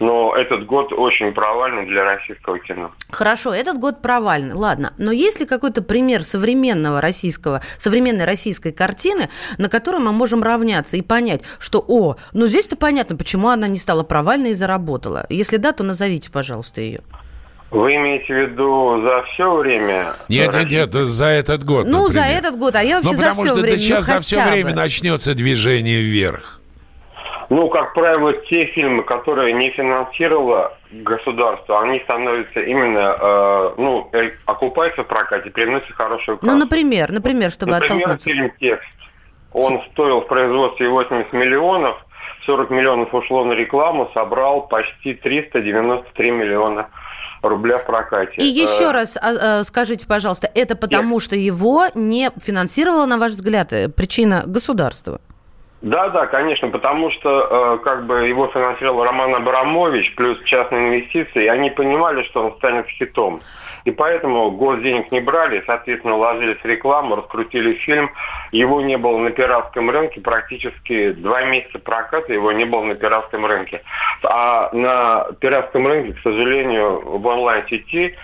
[0.00, 2.90] Но этот год очень провальный для российского кино.
[3.08, 4.94] Хорошо, этот год провальный, ладно.
[4.98, 10.96] Но есть ли какой-то пример современного российского, современной российской картины, на которой мы можем равняться
[10.96, 15.24] и понять, что, о, ну здесь-то понятно, почему она не стала провальной и заработала.
[15.28, 17.02] Если да, то назовите, пожалуйста, ее.
[17.70, 20.14] Вы имеете в виду за все время?
[20.28, 21.86] Нет, нет, нет, за этот год.
[21.88, 22.38] Ну, за например.
[22.38, 23.70] этот год, а я вообще Ну, за потому все что время.
[23.72, 24.76] да сейчас ну, за все время бы.
[24.76, 26.60] начнется движение вверх.
[27.48, 34.30] Ну, как правило, те фильмы, которые не финансировало государство, они становятся именно, э, ну, э,
[34.46, 36.52] окупаются в прокате, приносят хорошую кассу.
[36.52, 38.30] Ну, например, например, чтобы Например, оттолкнуться.
[38.30, 38.88] фильм «Текст».
[39.52, 41.96] Он стоил в производстве 80 миллионов,
[42.46, 46.88] 40 миллионов ушло на рекламу, собрал почти 393 миллиона
[47.48, 48.34] рубля в прокате.
[48.38, 53.18] И еще Э, раз а, а, скажите, пожалуйста, это потому, что его не финансировало, на
[53.18, 55.20] ваш взгляд, э, причина государства?
[55.82, 61.44] Да, да, конечно, потому что э, как бы его финансировал Роман Абрамович плюс частные инвестиции,
[61.44, 63.40] и они понимали, что он станет хитом.
[63.84, 68.10] И поэтому госденег не брали, соответственно, ложились в рекламу, раскрутили фильм.
[68.52, 73.44] Его не было на пиратском рынке практически два месяца проката, его не было на пиратском
[73.44, 73.82] рынке.
[74.24, 78.16] А на пиратском рынке, к сожалению, в онлайн-сети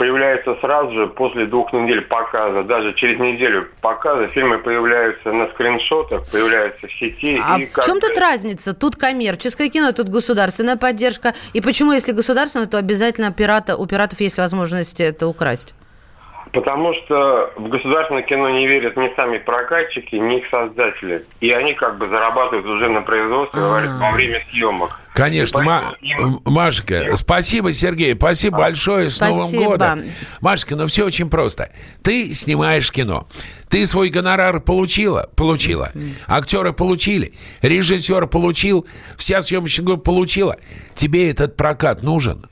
[0.00, 6.22] появляется сразу же после двух недель показа, даже через неделю показа, фильмы появляются на скриншотах,
[6.32, 7.38] появляются в сети.
[7.44, 8.72] А и в как чем тут разница?
[8.72, 11.34] Тут коммерческое кино, тут государственная поддержка.
[11.52, 15.74] И почему, если государственное, то обязательно пирата, у пиратов есть возможность это украсть?
[16.52, 21.26] Потому что в государственное кино не верят ни сами прокатчики, ни их создатели.
[21.40, 24.98] И они как бы зарабатывают уже на производстве во во время съемок.
[25.20, 25.96] Конечно, Ма-
[26.46, 29.64] Машка, спасибо, Сергей, спасибо большое, с Новым Спасибо.
[29.64, 30.02] годом.
[30.40, 31.70] Машка, ну все очень просто.
[32.02, 33.28] Ты снимаешь кино.
[33.68, 35.28] Ты свой гонорар получила?
[35.36, 35.92] Получила.
[36.26, 37.34] Актеры получили.
[37.60, 38.86] Режиссер получил.
[39.18, 40.56] Вся съемочная группа получила.
[40.94, 42.46] Тебе этот прокат нужен?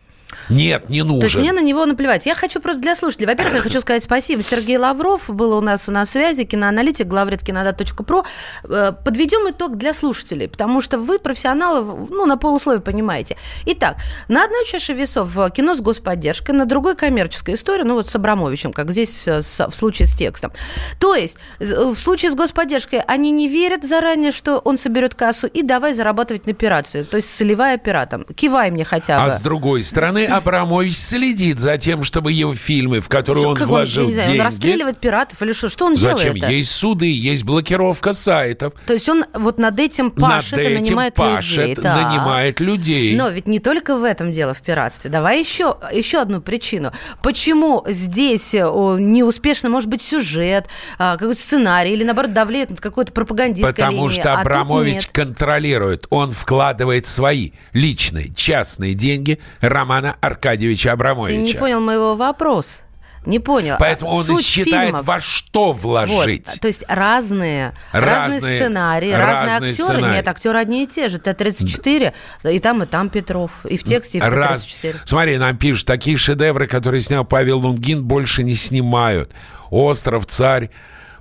[0.48, 1.20] Нет, не нужен.
[1.20, 2.26] То есть мне на него наплевать.
[2.26, 3.26] Я хочу просто для слушателей.
[3.26, 4.42] Во-первых, я хочу сказать спасибо.
[4.42, 8.24] Сергей Лавров был у нас на связи, киноаналитик, главред кинодат.про.
[8.64, 13.37] Э, Подведем итог для слушателей, потому что вы, профессионалы, ну, на полусловие понимаете.
[13.66, 13.96] Итак,
[14.28, 18.72] на одной чаше весов кино с господдержкой, на другой коммерческая история, ну, вот с Абрамовичем,
[18.72, 20.52] как здесь э, в случае с текстом.
[20.98, 25.46] То есть, э, в случае с господдержкой они не верят заранее, что он соберет кассу,
[25.46, 28.24] и давай зарабатывать на пиратстве, то есть солевая пиратом.
[28.24, 29.26] Кивай мне хотя бы.
[29.26, 33.68] А с другой стороны, Абрамович следит за тем, чтобы его фильмы, в которые он Как
[33.68, 34.40] вложил я не знаю, деньги...
[34.40, 35.68] Он расстреливает пиратов или что?
[35.68, 36.35] Что он Зачем?
[36.35, 36.51] делает?
[36.51, 38.72] Есть суды, есть блокировка сайтов.
[38.87, 41.74] То есть он вот над этим пашет Над и этим нанимает пашет, людей.
[41.77, 42.05] Так.
[42.05, 43.16] нанимает людей.
[43.16, 45.11] Но ведь не только в этом дело в пиратстве.
[45.11, 46.92] Давай еще, еще одну причину.
[47.22, 50.66] Почему здесь э, неуспешно может быть сюжет,
[50.98, 55.11] а, какой-то сценарий или, наоборот, давлеет над какой-то пропагандистской Потому линией, что а Абрамович нет.
[55.12, 56.07] контролирует.
[56.11, 61.36] Он вкладывает свои личные, частные деньги Романа Аркадьевича Ты Абрамовича.
[61.40, 62.82] не понял моего вопроса.
[63.26, 63.76] Не понял.
[63.78, 66.46] Поэтому он суть считает, фильмов- во что вложить.
[66.46, 69.74] Вот, то есть разные, разные, Разные- сценарии, разные, разные актеры.
[69.74, 70.14] сценарии.
[70.16, 71.18] Нет, актеры одни и те же.
[71.18, 72.12] Т-34,
[72.44, 73.50] и там, и там Петров.
[73.68, 74.64] И в тексте, и в Раз.
[74.64, 74.96] Т-34.
[75.04, 79.30] Смотри, нам пишут, такие шедевры, которые снял Павел Лунгин, больше не снимают.
[79.70, 80.70] «Остров», «Царь».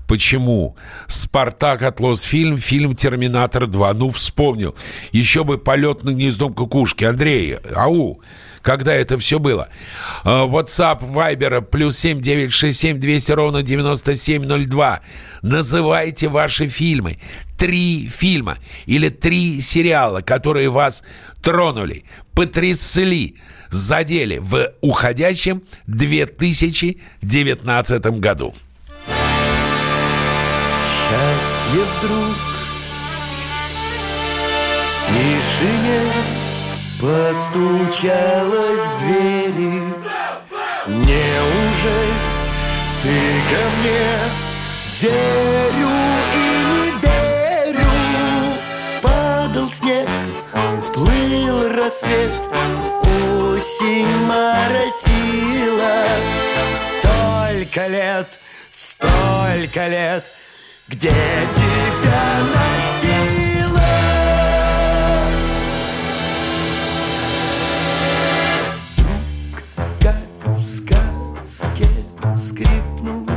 [0.07, 0.77] Почему?
[1.07, 3.93] «Спартак» от Лосфильм, фильм «Терминатор 2».
[3.93, 4.73] Ну, вспомнил.
[5.11, 7.03] Еще бы «Полет над гнездом кукушки».
[7.03, 8.21] Андрей, ау,
[8.67, 9.69] когда это все было?
[10.25, 14.99] А, WhatsApp, Viber, плюс 7967 200 ровно 9702.
[15.41, 17.17] Называйте ваши фильмы.
[17.57, 21.05] Три фильма или три сериала, которые вас
[21.41, 22.03] тронули,
[22.33, 23.37] потрясли,
[23.69, 28.53] задели в уходящем 2019 году.
[31.09, 32.35] Счастье вдруг
[36.99, 39.83] постучалось в двери.
[40.87, 42.13] Неужели
[43.03, 43.15] ты
[43.49, 44.07] ко мне
[45.01, 45.93] верю
[46.33, 46.37] и
[46.71, 47.91] не верю?
[49.01, 50.09] Падал снег,
[50.93, 52.31] плыл рассвет,
[53.03, 55.97] осень моросила.
[56.99, 58.39] Столько лет,
[58.71, 60.31] столько лет,
[60.87, 62.23] где тебя
[62.53, 63.46] носила?
[72.37, 73.36] skip no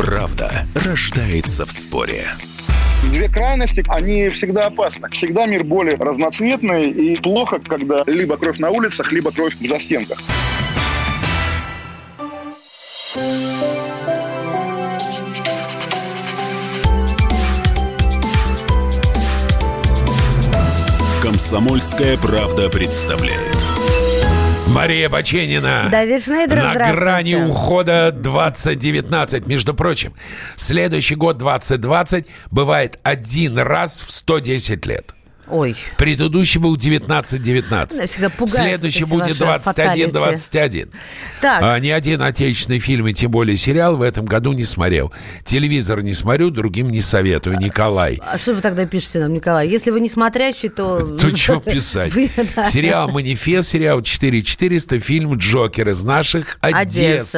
[0.00, 2.26] Правда рождается в споре.
[3.12, 5.10] Две крайности, они всегда опасны.
[5.10, 10.18] Всегда мир более разноцветный и плохо, когда либо кровь на улицах, либо кровь в застенках.
[21.22, 23.49] «Комсомольская правда» представляет.
[24.70, 25.88] Мария Баченина.
[25.90, 29.46] Давид Шнейдер, На грани ухода 2019.
[29.46, 30.14] Между прочим,
[30.56, 35.14] следующий год 2020 бывает один раз в 110 лет.
[35.50, 35.76] Ой.
[35.96, 37.94] Предыдущий был 19-19.
[37.94, 40.10] Меня всегда пугают Следующий будет ваши фаталити.
[40.10, 40.88] 21-21.
[41.40, 41.62] Так.
[41.62, 45.12] А, ни один отечественный фильм и тем более сериал в этом году не смотрел.
[45.44, 47.58] Телевизор не смотрю, другим не советую.
[47.58, 48.20] Николай.
[48.26, 49.68] А что вы тогда пишете нам, Николай?
[49.68, 51.00] Если вы не смотрящий, то...
[51.18, 52.12] То что писать?
[52.14, 52.64] Вы, да.
[52.66, 56.80] Сериал «Манифест», сериал 4400, фильм «Джокер» из наших Одесса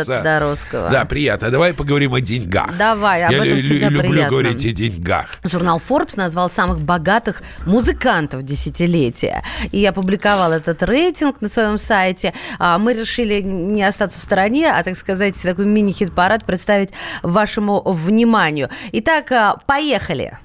[0.02, 0.04] Одесса.
[0.04, 0.90] Тодоровского.
[0.90, 1.50] Да, приятно.
[1.50, 2.76] Давай поговорим о деньгах.
[2.76, 4.30] Давай, об Я этом лю- всегда люблю приятно.
[4.30, 5.26] говорить о деньгах.
[5.44, 8.01] Журнал Forbes назвал самых богатых музыкантов
[8.42, 9.42] десятилетия.
[9.70, 12.34] И я опубликовал этот рейтинг на своем сайте.
[12.58, 16.90] А, Мы решили не остаться в стороне, а, так сказать, такой мини-хит-парад представить
[17.22, 18.68] вашему вниманию.
[18.92, 20.38] Итак, а, поехали.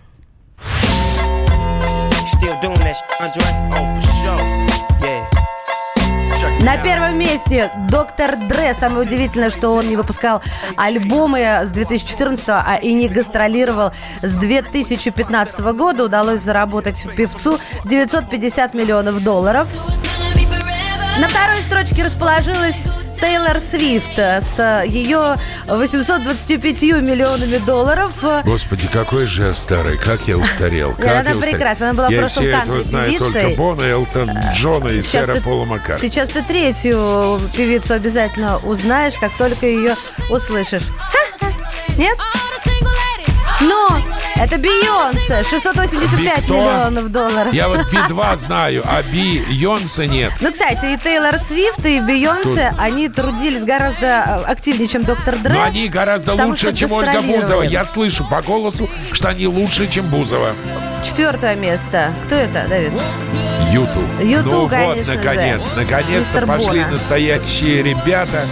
[2.39, 3.41] Still doing that, Andre?
[3.71, 4.66] Oh, for sure.
[6.61, 8.73] На первом месте Доктор Дре.
[8.73, 10.41] Самое удивительное, что он не выпускал
[10.75, 13.91] альбомы с 2014 а и не гастролировал
[14.21, 16.05] с 2015 года.
[16.05, 19.67] Удалось заработать певцу 950 миллионов долларов.
[21.19, 22.85] На второй строчке расположилась
[23.19, 28.23] Тейлор Свифт с ее 825 миллионами долларов.
[28.43, 30.93] Господи, какой же я старый, как я устарел.
[30.93, 31.41] Как она я устарел.
[31.41, 33.41] прекрасна, она была я просто все этого знаю кантри-певицей.
[33.41, 36.07] только Бона, Элтон Джона и Сейчас сэра Пола Маккартни.
[36.07, 39.95] Сейчас ты третью певицу обязательно узнаешь, как только ее
[40.29, 40.83] услышишь.
[41.97, 42.15] Нет?
[43.61, 43.89] Но
[44.35, 46.53] это Бейонсе, 685 Би кто?
[46.53, 47.53] миллионов долларов.
[47.53, 50.31] Я вот Би-2 знаю, а Би-Йонса нет.
[50.41, 55.55] Ну, кстати, и Тейлор Свифт, и Бейонсе, они трудились гораздо э, активнее, чем Доктор Дре.
[55.55, 57.21] Но они гораздо лучше, чем Ольга.
[57.21, 57.63] Бузова.
[57.63, 60.53] Я слышу по голосу, что они лучше, чем Бузова.
[61.03, 62.13] Четвертое место.
[62.25, 62.91] Кто это, Давид?
[63.71, 63.99] Юту.
[64.21, 65.75] Юту, ну конечно вот, наконец, же.
[65.81, 66.91] наконец-то пошли Бона.
[66.93, 68.45] настоящие ребята,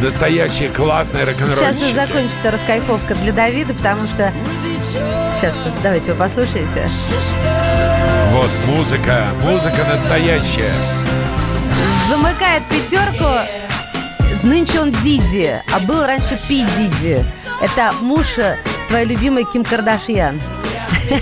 [0.00, 1.94] настоящие классные Сейчас и рок-н-ролльщики.
[1.94, 4.32] закончится раскайфовка для Давида, потому что...
[5.34, 6.88] Сейчас, давайте вы послушаете.
[8.30, 10.72] Вот музыка, музыка настоящая.
[12.08, 13.24] Замыкает пятерку.
[14.42, 17.24] Нынче он Диди, а был раньше Пи Диди.
[17.62, 20.40] Это муж э, твоей любимой Ким Кардашьян.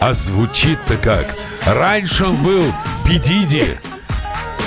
[0.00, 1.34] А звучит-то как?
[1.64, 2.64] Раньше он был
[3.06, 3.74] Педиди,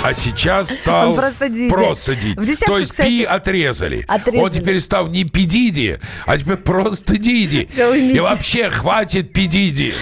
[0.08, 1.68] А сейчас стал Он просто Диди.
[1.68, 2.40] просто Диди.
[2.40, 4.04] В десятку, То есть кстати, Пи отрезали.
[4.08, 4.42] отрезали.
[4.42, 7.68] Он теперь стал не Пи Диди, а теперь просто Диди.
[8.14, 9.92] И вообще хватит Пи Диди.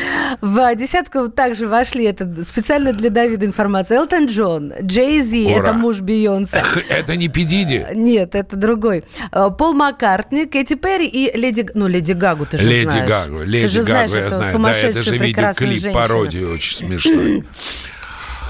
[0.40, 5.98] В десятку также вошли, это специально для Давида информация, Элтон Джон, Джей Зи, это муж
[5.98, 6.62] Бейонсе.
[6.88, 7.84] Это не Пи Диди.
[7.92, 9.02] Нет, это другой.
[9.32, 11.68] Э, Пол Маккартни, Кэти Перри и Леди...
[11.74, 13.09] Ну, Леди Гагу ты же Леди знаешь.
[13.09, 14.62] Гагу, ты Леди же знаешь, Гагу, я эту знаю.
[14.62, 17.44] Да, это же видеоклип, пародию очень смешной.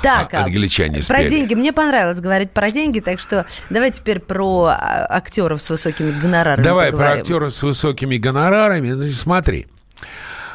[0.07, 1.29] Так, А, англичане про спели.
[1.29, 1.55] деньги.
[1.55, 6.63] Мне понравилось говорить про деньги, так что давай теперь про а, актеров с высокими гонорарами
[6.65, 7.23] Давай про поговорим.
[7.23, 8.93] актера с высокими гонорарами.
[8.93, 9.67] Ну, Смотри.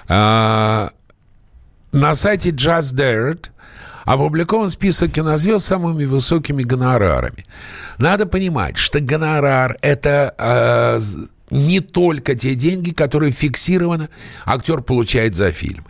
[0.07, 0.89] А,
[1.91, 3.49] на сайте Just Dirt
[4.05, 7.45] опубликован список кинозвезд с самыми высокими гонорарами.
[7.97, 14.09] Надо понимать, что гонорар– это а, з- не только те деньги, которые фиксированно
[14.45, 15.85] актер получает за фильм.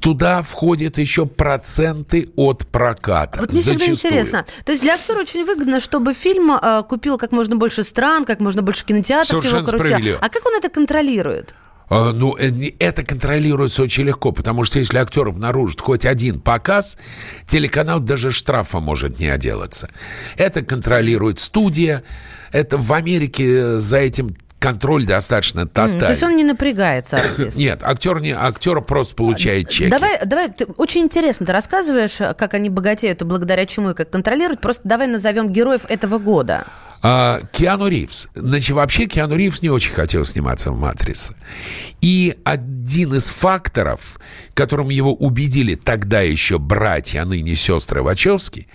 [0.00, 3.40] Туда входят еще проценты от проката.
[3.40, 4.12] Вот мне всегда Зачастую.
[4.12, 4.46] интересно.
[4.64, 8.40] То есть для актера очень выгодно, чтобы фильм э, купил как можно больше стран, как
[8.40, 10.18] можно больше кинотеатров Совершенно его справедливо.
[10.20, 11.54] А как он это контролирует?
[11.88, 16.98] А, Ну, э, это контролируется очень легко, потому что если актер обнаружит хоть один показ,
[17.46, 19.88] телеканал даже штрафа может не отделаться.
[20.36, 22.02] Это контролирует студия.
[22.52, 24.34] Это в Америке за этим
[24.66, 26.00] контроль достаточно тотальный.
[26.00, 27.56] То есть он не напрягается, артист.
[27.56, 29.90] Нет, актер, не, актер просто получает чеки.
[29.90, 34.10] Давай, давай, ты, очень интересно ты рассказываешь, как они богатеют и благодаря чему и как
[34.10, 34.60] контролируют.
[34.60, 36.66] Просто давай назовем героев этого года.
[37.00, 38.28] А, Киану Ривз.
[38.34, 41.36] Значит, вообще Киану Ривз не очень хотел сниматься в «Матрице».
[42.00, 44.18] И один из факторов,
[44.54, 48.66] которым его убедили тогда еще братья, а ныне сестры Вачовски,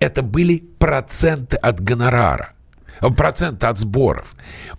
[0.00, 2.54] это были проценты от гонорара.
[3.00, 4.34] Проценты от сборов.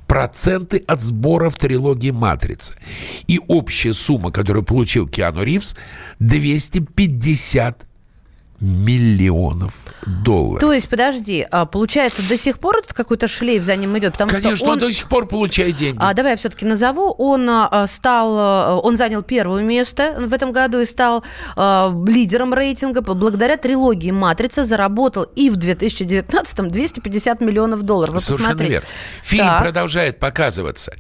[0.08, 2.76] Проценты от сборов трилогии «Матрица».
[3.28, 5.76] И общая сумма, которую получил Киану Ривз,
[6.20, 7.89] 250
[8.62, 10.60] миллионов долларов.
[10.60, 14.14] То есть, подожди, а, получается, до сих пор этот какой-то шлейф за ним идет?
[14.14, 14.74] Потому Конечно, что он...
[14.74, 14.80] он...
[14.80, 15.98] до сих пор получает деньги.
[16.02, 17.12] А, давай я все-таки назову.
[17.18, 21.24] Он а, стал, а, он занял первое место в этом году и стал
[21.56, 23.02] а, лидером рейтинга.
[23.02, 28.14] Благодаря трилогии «Матрица» заработал и в 2019-м 250 миллионов долларов.
[28.16, 28.72] Вы Совершенно посмотрите.
[28.74, 28.88] верно.
[29.22, 29.62] Фильм Так.
[29.62, 30.94] продолжает показываться.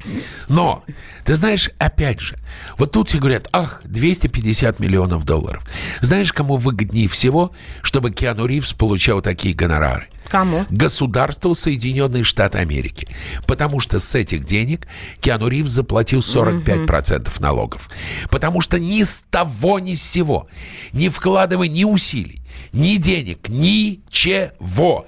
[0.47, 0.83] Но,
[1.25, 2.37] ты знаешь, опять же,
[2.77, 5.63] вот тут все говорят, ах, 250 миллионов долларов.
[6.01, 7.48] Знаешь, кому выгоднее всего,
[7.81, 10.07] чтобы Киану Ривз получал такие гонорары?
[10.29, 10.65] Кому?
[10.69, 13.07] Государству Соединенные Штаты Америки.
[13.47, 14.87] Потому что с этих денег
[15.19, 17.89] Киану Ривз заплатил 45% налогов.
[18.29, 20.47] Потому что ни с того, ни с сего,
[20.93, 22.41] не вкладывая ни усилий,
[22.73, 25.07] ни денег, ничего,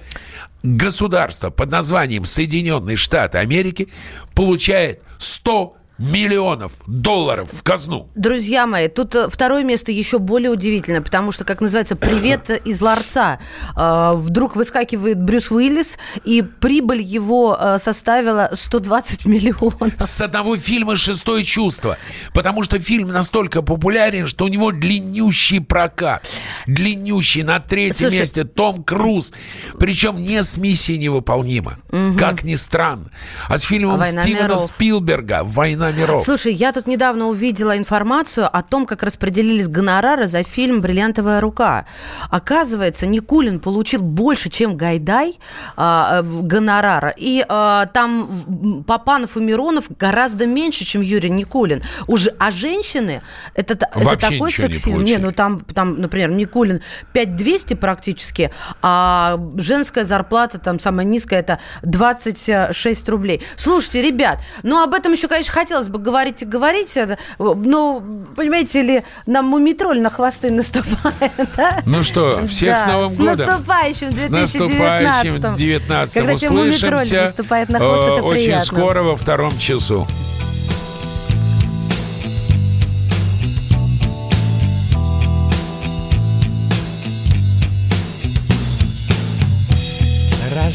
[0.62, 3.88] государство под названием Соединенные Штаты Америки
[4.34, 8.08] получает 100 миллионов долларов в казну.
[8.14, 12.80] Друзья мои, тут э, второе место еще более удивительное, потому что, как называется, привет из
[12.82, 13.38] ларца.
[13.76, 19.92] Э, Вдруг выскакивает Брюс Уиллис, и прибыль его э, составила 120 миллионов.
[19.98, 21.96] С одного фильма «Шестое чувство».
[22.34, 26.26] Потому что фильм настолько популярен, что у него длиннющий прокат.
[26.66, 27.42] Длиннющий.
[27.42, 28.20] На третьем Слушай.
[28.20, 29.32] месте Том Круз.
[29.78, 31.78] Причем не с миссией невыполнима.
[32.18, 33.10] Как ни странно.
[33.48, 34.60] А с фильмом «Война Стивена миров».
[34.60, 36.22] Спилберга «Война миров».
[36.22, 41.86] Слушай, я тут недавно увидела информацию о том, как распределились гонорары за фильм «Бриллиантовая рука».
[42.30, 45.38] Оказывается, Никулин получил больше, чем Гайдай
[45.76, 47.12] а, гонорара.
[47.16, 51.82] И а, там Папанов и Миронов гораздо меньше, чем Юрий Никулин.
[52.06, 53.22] Уже, а женщины,
[53.54, 54.96] это, это такой ничего не сексизм.
[54.96, 55.18] получили.
[55.18, 63.08] ну там, там, например, Никулин 5200 практически, а женская зарплата там самая низкая, это 26
[63.08, 63.42] рублей.
[63.56, 68.02] Слушайте, ребят, ну об этом еще, конечно, хотелось бы говорить и говорить, это, но,
[68.36, 71.80] понимаете ли, нам мумитроль на хвосты наступает, да?
[71.86, 73.46] Ну что, всех с Да, Новым с годом.
[73.46, 77.22] наступающим С 2019 наступающим 19 Когда услышимся.
[77.22, 78.66] наступает на хвост, э, это Очень приятно.
[78.66, 80.06] скоро во втором часу.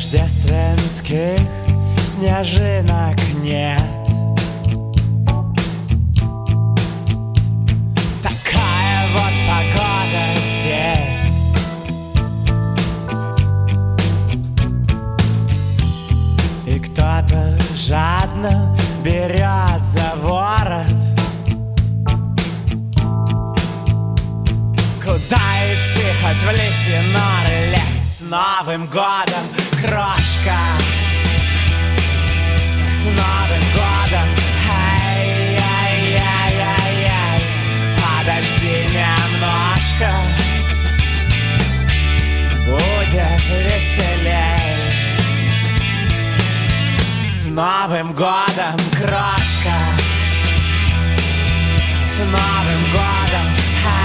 [0.08, 1.38] Рождественских
[2.06, 3.82] снежинок нет
[16.98, 21.02] кто-то жадно берет за ворот.
[25.04, 30.58] Куда идти, хоть в лесе норы лезть с Новым годом, крошка.
[32.92, 34.28] С Новым годом,
[35.06, 37.42] ай-яй-яй-яй-яй.
[38.02, 40.10] Подожди немножко.
[42.66, 43.42] Будет
[47.58, 49.74] Новым годом, крошка.
[52.06, 53.48] С Новым годом.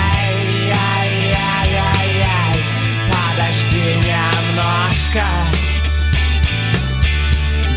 [0.09, 2.57] Ай, ай, ай, ай, ай
[3.13, 5.25] Подожди немножко.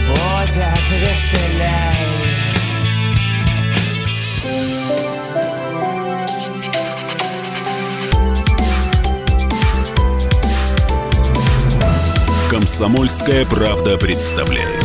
[0.07, 2.05] Будет веселей.
[12.49, 14.84] Комсомольская правда представляет.